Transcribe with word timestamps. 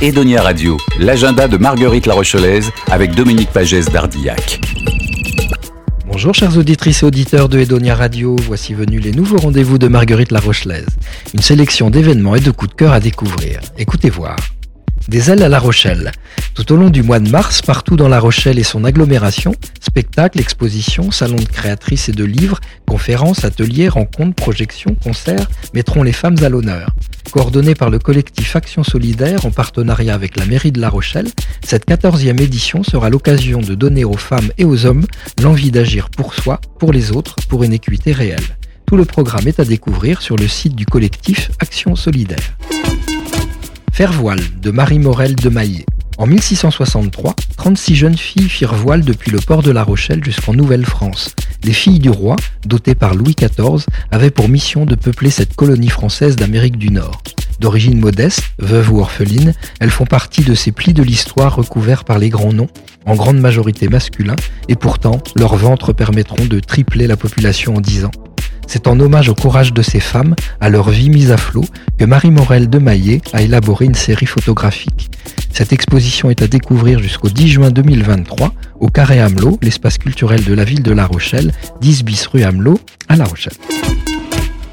Edonia 0.00 0.42
Radio, 0.42 0.76
l'agenda 0.98 1.48
de 1.48 1.56
Marguerite 1.56 2.06
La 2.06 2.14
Rochelaise 2.14 2.70
avec 2.90 3.14
Dominique 3.14 3.50
Pagès 3.50 3.90
d'Ardillac. 3.90 4.60
Bonjour 6.06 6.34
chers 6.34 6.56
auditrices 6.56 7.02
et 7.02 7.06
auditeurs 7.06 7.48
de 7.48 7.58
Edonia 7.58 7.94
Radio, 7.94 8.36
voici 8.36 8.74
venus 8.74 9.02
les 9.02 9.12
nouveaux 9.12 9.38
rendez-vous 9.38 9.78
de 9.78 9.88
Marguerite 9.88 10.32
La 10.32 10.40
Rochelaise. 10.40 10.86
Une 11.34 11.42
sélection 11.42 11.90
d'événements 11.90 12.36
et 12.36 12.40
de 12.40 12.50
coups 12.50 12.70
de 12.70 12.76
cœur 12.76 12.92
à 12.92 13.00
découvrir. 13.00 13.60
Écoutez 13.76 14.10
voir. 14.10 14.36
Des 15.08 15.30
ailes 15.30 15.42
à 15.42 15.48
La 15.48 15.58
Rochelle. 15.58 16.12
Tout 16.52 16.70
au 16.70 16.76
long 16.76 16.90
du 16.90 17.02
mois 17.02 17.18
de 17.18 17.30
mars, 17.30 17.62
partout 17.62 17.96
dans 17.96 18.08
La 18.08 18.20
Rochelle 18.20 18.58
et 18.58 18.62
son 18.62 18.84
agglomération, 18.84 19.54
spectacles, 19.80 20.38
expositions, 20.38 21.10
salons 21.10 21.36
de 21.36 21.46
créatrices 21.46 22.10
et 22.10 22.12
de 22.12 22.24
livres, 22.24 22.60
conférences, 22.86 23.42
ateliers, 23.42 23.88
rencontres, 23.88 24.34
projections, 24.34 24.94
concerts 25.02 25.48
mettront 25.72 26.02
les 26.02 26.12
femmes 26.12 26.36
à 26.42 26.50
l'honneur. 26.50 26.90
Coordonnée 27.30 27.74
par 27.74 27.88
le 27.88 27.98
collectif 27.98 28.54
Action 28.54 28.84
Solidaire 28.84 29.46
en 29.46 29.50
partenariat 29.50 30.12
avec 30.12 30.36
la 30.36 30.44
mairie 30.44 30.72
de 30.72 30.80
La 30.80 30.90
Rochelle, 30.90 31.28
cette 31.64 31.88
14e 31.88 32.38
édition 32.42 32.82
sera 32.82 33.08
l'occasion 33.08 33.60
de 33.60 33.74
donner 33.74 34.04
aux 34.04 34.18
femmes 34.18 34.50
et 34.58 34.66
aux 34.66 34.84
hommes 34.84 35.06
l'envie 35.42 35.70
d'agir 35.70 36.10
pour 36.10 36.34
soi, 36.34 36.60
pour 36.78 36.92
les 36.92 37.12
autres, 37.12 37.36
pour 37.48 37.64
une 37.64 37.72
équité 37.72 38.12
réelle. 38.12 38.58
Tout 38.84 38.98
le 38.98 39.06
programme 39.06 39.48
est 39.48 39.58
à 39.58 39.64
découvrir 39.64 40.20
sur 40.20 40.36
le 40.36 40.48
site 40.48 40.74
du 40.74 40.84
collectif 40.84 41.50
Action 41.60 41.96
Solidaire. 41.96 42.58
Faire 43.98 44.12
voile 44.12 44.38
de 44.62 44.70
Marie 44.70 45.00
Morel 45.00 45.34
de 45.34 45.48
Maillet. 45.48 45.84
En 46.18 46.28
1663, 46.28 47.34
36 47.56 47.96
jeunes 47.96 48.16
filles 48.16 48.48
firent 48.48 48.76
voile 48.76 49.00
depuis 49.00 49.32
le 49.32 49.40
port 49.40 49.60
de 49.60 49.72
La 49.72 49.82
Rochelle 49.82 50.22
jusqu'en 50.22 50.54
Nouvelle-France. 50.54 51.34
Les 51.64 51.72
filles 51.72 51.98
du 51.98 52.08
roi, 52.08 52.36
dotées 52.64 52.94
par 52.94 53.16
Louis 53.16 53.34
XIV, 53.34 53.84
avaient 54.12 54.30
pour 54.30 54.48
mission 54.48 54.86
de 54.86 54.94
peupler 54.94 55.30
cette 55.30 55.56
colonie 55.56 55.88
française 55.88 56.36
d'Amérique 56.36 56.78
du 56.78 56.90
Nord. 56.90 57.20
D'origine 57.58 57.98
modeste, 57.98 58.44
veuves 58.60 58.92
ou 58.92 59.00
orphelines, 59.00 59.54
elles 59.80 59.90
font 59.90 60.06
partie 60.06 60.44
de 60.44 60.54
ces 60.54 60.70
plis 60.70 60.94
de 60.94 61.02
l'histoire 61.02 61.56
recouverts 61.56 62.04
par 62.04 62.20
les 62.20 62.28
grands 62.28 62.52
noms, 62.52 62.70
en 63.04 63.16
grande 63.16 63.40
majorité 63.40 63.88
masculins, 63.88 64.36
et 64.68 64.76
pourtant 64.76 65.20
leurs 65.34 65.56
ventres 65.56 65.92
permettront 65.92 66.46
de 66.46 66.60
tripler 66.60 67.08
la 67.08 67.16
population 67.16 67.74
en 67.74 67.80
10 67.80 68.04
ans. 68.04 68.12
C'est 68.68 68.86
en 68.86 69.00
hommage 69.00 69.30
au 69.30 69.34
courage 69.34 69.72
de 69.72 69.80
ces 69.80 69.98
femmes, 69.98 70.36
à 70.60 70.68
leur 70.68 70.90
vie 70.90 71.08
mise 71.08 71.32
à 71.32 71.38
flot, 71.38 71.64
que 71.96 72.04
Marie 72.04 72.30
Morel 72.30 72.68
de 72.68 72.78
Maillet 72.78 73.22
a 73.32 73.40
élaboré 73.40 73.86
une 73.86 73.94
série 73.94 74.26
photographique. 74.26 75.10
Cette 75.54 75.72
exposition 75.72 76.28
est 76.28 76.42
à 76.42 76.46
découvrir 76.46 77.00
jusqu'au 77.00 77.30
10 77.30 77.48
juin 77.48 77.70
2023 77.70 78.52
au 78.78 78.88
Carré 78.88 79.20
Hamelot, 79.20 79.58
l'espace 79.62 79.96
culturel 79.96 80.44
de 80.44 80.52
la 80.52 80.64
ville 80.64 80.82
de 80.82 80.92
La 80.92 81.06
Rochelle, 81.06 81.52
10 81.80 82.04
bis 82.04 82.26
rue 82.26 82.42
Hamelot, 82.42 82.78
à 83.08 83.16
La 83.16 83.24
Rochelle. 83.24 83.54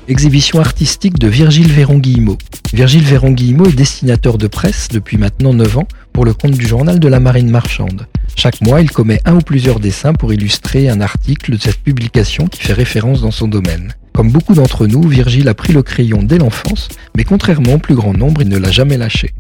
Exhibition 0.10 0.60
artistique 0.60 1.18
de 1.18 1.30
Virgile 1.30 1.72
Véron-Guillemot. 1.72 2.38
Virgile 2.74 3.06
Véron-Guillemot 3.06 3.68
est 3.68 3.76
dessinateur 3.76 4.38
de 4.38 4.48
presse 4.48 4.90
depuis 4.92 5.18
maintenant 5.18 5.54
9 5.54 5.78
ans 5.78 5.88
pour 6.12 6.26
le 6.26 6.34
compte 6.34 6.52
du 6.52 6.68
journal 6.68 7.00
de 7.00 7.08
la 7.08 7.22
marine 7.22 7.50
marchande. 7.50 8.08
Chaque 8.36 8.62
mois, 8.62 8.82
il 8.82 8.92
commet 8.92 9.22
un 9.26 9.36
ou 9.36 9.40
plusieurs 9.40 9.80
dessins 9.80 10.14
pour 10.14 10.34
illustrer 10.34 10.90
un 10.90 11.02
article 11.02 11.54
de 11.54 11.58
cette 11.58 11.80
publication 11.80 12.48
qui 12.48 12.62
fait 12.62 12.74
référence 12.74 13.22
dans 13.22 13.32
son 13.32 13.48
domaine. 13.48 13.94
Comme 14.14 14.32
beaucoup 14.32 14.54
d'entre 14.54 14.88
nous, 14.88 15.02
Virgile 15.08 15.48
a 15.48 15.54
pris 15.54 15.74
le 15.74 15.84
crayon 15.84 16.22
dès 16.22 16.38
l'enfance, 16.38 16.90
mais 17.18 17.24
contrairement 17.24 17.74
au 17.74 17.78
plus 17.78 17.96
grand 17.96 18.14
nombre, 18.14 18.42
il 18.42 18.50
ne 18.50 18.58
l'a 18.58 18.72
jamais 18.72 18.98
lâché. 18.98 19.34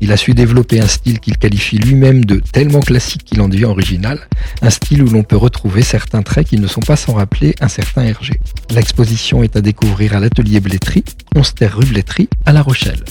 Il 0.00 0.12
a 0.12 0.16
su 0.16 0.34
développer 0.34 0.80
un 0.80 0.88
style 0.88 1.20
qu'il 1.20 1.38
qualifie 1.38 1.78
lui-même 1.78 2.24
de 2.24 2.40
tellement 2.40 2.80
classique 2.80 3.24
qu'il 3.24 3.40
en 3.40 3.48
devient 3.48 3.66
original, 3.66 4.18
un 4.60 4.70
style 4.70 5.02
où 5.02 5.06
l'on 5.06 5.22
peut 5.22 5.36
retrouver 5.36 5.82
certains 5.82 6.22
traits 6.22 6.48
qui 6.48 6.58
ne 6.58 6.66
sont 6.66 6.80
pas 6.80 6.96
sans 6.96 7.14
rappeler 7.14 7.54
un 7.60 7.68
certain 7.68 8.02
Hergé. 8.02 8.40
L'exposition 8.70 9.42
est 9.42 9.56
à 9.56 9.60
découvrir 9.60 10.16
à 10.16 10.20
l'atelier 10.20 10.60
Blétry, 10.60 11.04
11 11.36 11.54
terre 11.54 11.76
rue 11.76 11.86
Blétry, 11.86 12.28
à 12.46 12.52
La 12.52 12.62
Rochelle. 12.62 13.04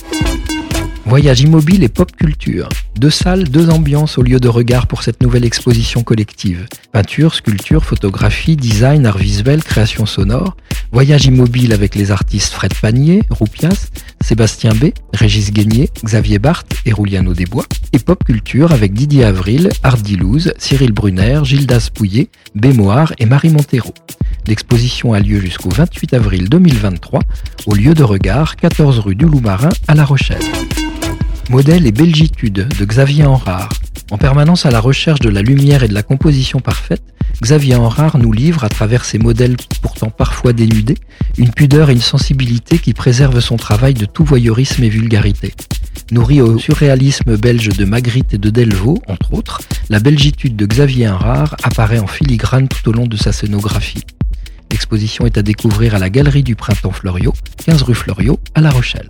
Voyage 1.11 1.41
immobile 1.41 1.83
et 1.83 1.89
pop 1.89 2.09
culture. 2.15 2.69
Deux 2.97 3.09
salles, 3.09 3.49
deux 3.49 3.69
ambiances 3.69 4.17
au 4.17 4.21
lieu 4.21 4.39
de 4.39 4.47
regard 4.47 4.87
pour 4.87 5.03
cette 5.03 5.21
nouvelle 5.21 5.43
exposition 5.43 6.03
collective. 6.03 6.67
Peinture, 6.93 7.35
sculpture, 7.35 7.83
photographie, 7.83 8.55
design, 8.55 9.05
art 9.05 9.17
visuel, 9.17 9.61
création 9.61 10.05
sonore. 10.05 10.55
Voyage 10.93 11.25
immobile 11.25 11.73
avec 11.73 11.95
les 11.95 12.11
artistes 12.11 12.53
Fred 12.53 12.73
Panier, 12.73 13.23
Roupias, 13.29 13.89
Sébastien 14.21 14.71
B, 14.73 14.91
Régis 15.13 15.51
Guénier, 15.51 15.89
Xavier 16.01 16.39
Barthes 16.39 16.75
et 16.85 16.93
Rouliano 16.93 17.33
Desbois. 17.33 17.65
Et 17.91 17.99
pop 17.99 18.23
culture 18.23 18.71
avec 18.71 18.93
Didier 18.93 19.25
Avril, 19.25 19.69
Hardy 19.83 20.15
Louz, 20.15 20.53
Cyril 20.59 20.93
Brunner, 20.93 21.41
Gildas 21.43 21.89
Pouillet, 21.93 22.29
Bémoire 22.55 23.11
et 23.19 23.25
Marie 23.25 23.49
Montero. 23.49 23.93
L'exposition 24.47 25.11
a 25.11 25.19
lieu 25.19 25.41
jusqu'au 25.41 25.71
28 25.71 26.13
avril 26.13 26.47
2023 26.47 27.19
au 27.65 27.75
lieu 27.75 27.93
de 27.93 28.03
regard 28.03 28.55
14 28.55 28.99
rue 28.99 29.15
du 29.15 29.25
Loup-Marin 29.25 29.71
à 29.89 29.93
La 29.93 30.05
Rochelle. 30.05 30.39
Modèle 31.51 31.85
et 31.85 31.91
Belgitude 31.91 32.69
de 32.79 32.85
Xavier 32.85 33.25
Enrard. 33.25 33.73
En 34.09 34.17
permanence 34.17 34.65
à 34.65 34.71
la 34.71 34.79
recherche 34.79 35.19
de 35.19 35.27
la 35.27 35.41
lumière 35.41 35.83
et 35.83 35.89
de 35.89 35.93
la 35.93 36.01
composition 36.01 36.61
parfaite, 36.61 37.03
Xavier 37.41 37.75
Enrard 37.75 38.17
nous 38.17 38.31
livre, 38.31 38.63
à 38.63 38.69
travers 38.69 39.03
ses 39.03 39.19
modèles 39.19 39.57
pourtant 39.81 40.09
parfois 40.09 40.53
dénudés, 40.53 40.97
une 41.37 41.51
pudeur 41.51 41.89
et 41.89 41.93
une 41.93 41.99
sensibilité 41.99 42.79
qui 42.79 42.93
préservent 42.93 43.41
son 43.41 43.57
travail 43.57 43.93
de 43.93 44.05
tout 44.05 44.23
voyeurisme 44.23 44.81
et 44.81 44.87
vulgarité. 44.87 45.53
Nourri 46.11 46.39
au 46.39 46.57
surréalisme 46.57 47.35
belge 47.35 47.67
de 47.67 47.83
Magritte 47.83 48.33
et 48.33 48.37
de 48.37 48.49
Delvaux, 48.49 49.01
entre 49.07 49.33
autres, 49.33 49.59
la 49.89 49.99
belgitude 49.99 50.55
de 50.55 50.65
Xavier 50.65 51.09
Enrard 51.09 51.57
apparaît 51.63 51.99
en 51.99 52.07
filigrane 52.07 52.69
tout 52.69 52.87
au 52.87 52.93
long 52.93 53.07
de 53.07 53.17
sa 53.17 53.33
scénographie. 53.33 54.05
L'exposition 54.71 55.25
est 55.25 55.37
à 55.37 55.41
découvrir 55.41 55.95
à 55.95 55.99
la 55.99 56.09
Galerie 56.09 56.43
du 56.43 56.55
Printemps 56.55 56.93
Floriot, 56.93 57.33
15 57.65 57.81
rue 57.81 57.95
Floriot, 57.95 58.39
à 58.55 58.61
La 58.61 58.69
Rochelle. 58.69 59.09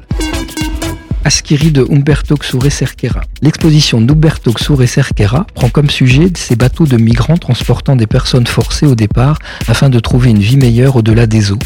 Askiri 1.23 1.71
de 1.71 1.85
Umberto 1.91 2.35
Xure 2.35 2.71
Cerquera. 2.71 3.21
L'exposition 3.41 4.01
d'Umberto 4.01 4.51
Xure 4.53 4.87
Cerquera 4.87 5.45
prend 5.53 5.69
comme 5.69 5.89
sujet 5.89 6.31
ces 6.35 6.55
bateaux 6.55 6.87
de 6.87 6.97
migrants 6.97 7.37
transportant 7.37 7.95
des 7.95 8.07
personnes 8.07 8.47
forcées 8.47 8.87
au 8.87 8.95
départ 8.95 9.37
afin 9.67 9.89
de 9.89 9.99
trouver 9.99 10.31
une 10.31 10.39
vie 10.39 10.57
meilleure 10.57 10.95
au-delà 10.95 11.27
des 11.27 11.51
eaux. 11.51 11.59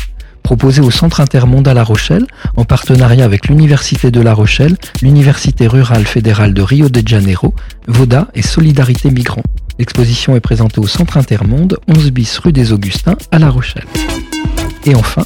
Proposé 0.43 0.81
au 0.81 0.91
Centre 0.91 1.21
Intermonde 1.21 1.67
à 1.67 1.73
La 1.73 1.83
Rochelle, 1.83 2.27
en 2.55 2.65
partenariat 2.65 3.25
avec 3.25 3.47
l'Université 3.47 4.11
de 4.11 4.21
La 4.21 4.33
Rochelle, 4.33 4.75
l'Université 5.01 5.67
rurale 5.67 6.05
fédérale 6.05 6.53
de 6.53 6.61
Rio 6.61 6.89
de 6.89 7.07
Janeiro, 7.07 7.53
Voda 7.87 8.27
et 8.35 8.41
Solidarité 8.41 9.09
Migrants. 9.09 9.43
L'exposition 9.79 10.35
est 10.35 10.41
présentée 10.41 10.79
au 10.79 10.87
Centre 10.87 11.17
Intermonde, 11.17 11.79
11 11.87 12.11
bis 12.11 12.37
rue 12.39 12.53
des 12.53 12.73
Augustins 12.73 13.17
à 13.31 13.39
La 13.39 13.49
Rochelle. 13.49 13.87
Et 14.85 14.95
enfin, 14.95 15.23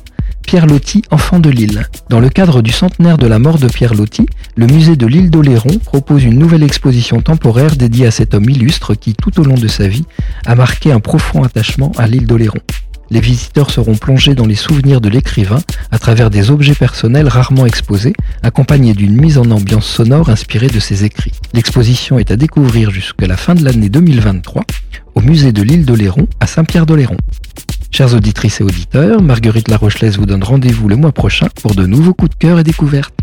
Pierre 0.49 0.65
Loti, 0.65 1.03
enfant 1.11 1.39
de 1.39 1.51
l'île. 1.51 1.85
Dans 2.09 2.19
le 2.19 2.27
cadre 2.27 2.63
du 2.63 2.71
centenaire 2.71 3.19
de 3.19 3.27
la 3.27 3.37
mort 3.37 3.59
de 3.59 3.67
Pierre 3.67 3.93
Loti, 3.93 4.25
le 4.55 4.65
musée 4.65 4.95
de 4.95 5.05
l'île 5.05 5.29
d'Oléron 5.29 5.77
propose 5.77 6.23
une 6.23 6.39
nouvelle 6.39 6.63
exposition 6.63 7.21
temporaire 7.21 7.75
dédiée 7.75 8.07
à 8.07 8.11
cet 8.11 8.33
homme 8.33 8.49
illustre 8.49 8.95
qui, 8.95 9.13
tout 9.13 9.39
au 9.39 9.43
long 9.43 9.53
de 9.53 9.67
sa 9.67 9.87
vie, 9.87 10.05
a 10.47 10.55
marqué 10.55 10.91
un 10.91 10.99
profond 10.99 11.43
attachement 11.43 11.91
à 11.99 12.07
l'île 12.07 12.25
d'Oléron. 12.25 12.57
Les 13.11 13.19
visiteurs 13.19 13.69
seront 13.69 13.93
plongés 13.93 14.33
dans 14.33 14.47
les 14.47 14.55
souvenirs 14.55 15.01
de 15.01 15.09
l'écrivain 15.09 15.59
à 15.91 15.99
travers 15.99 16.31
des 16.31 16.49
objets 16.49 16.73
personnels 16.73 17.27
rarement 17.27 17.67
exposés, 17.67 18.13
accompagnés 18.41 18.95
d'une 18.95 19.21
mise 19.21 19.37
en 19.37 19.51
ambiance 19.51 19.85
sonore 19.85 20.29
inspirée 20.29 20.69
de 20.69 20.79
ses 20.79 21.05
écrits. 21.05 21.33
L'exposition 21.53 22.17
est 22.17 22.31
à 22.31 22.37
découvrir 22.37 22.89
jusqu'à 22.89 23.27
la 23.27 23.37
fin 23.37 23.53
de 23.53 23.63
l'année 23.63 23.89
2023 23.89 24.63
au 25.13 25.21
musée 25.21 25.51
de 25.51 25.61
l'île 25.61 25.85
d'Oléron 25.85 26.27
à 26.39 26.47
Saint-Pierre-d'Oléron. 26.47 27.17
Chers 27.91 28.13
auditrices 28.13 28.61
et 28.61 28.63
auditeurs, 28.63 29.21
Marguerite 29.21 29.67
Larochelaise 29.67 30.17
vous 30.17 30.25
donne 30.25 30.43
rendez-vous 30.43 30.87
le 30.87 30.95
mois 30.95 31.11
prochain 31.11 31.47
pour 31.61 31.75
de 31.75 31.85
nouveaux 31.85 32.13
coups 32.13 32.31
de 32.31 32.35
cœur 32.35 32.59
et 32.59 32.63
découvertes. 32.63 33.13